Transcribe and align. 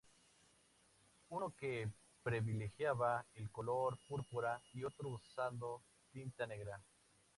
Uno 1.29 1.53
que 1.55 1.87
privilegiaba 2.23 3.23
el 3.35 3.51
color 3.51 3.99
púrpura 4.09 4.59
y 4.73 4.83
otro 4.83 5.09
usando 5.09 5.83
tinta 6.11 6.47
negra. 6.47 6.81